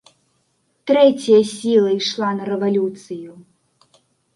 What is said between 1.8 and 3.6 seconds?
ішла на рэвалюцыю.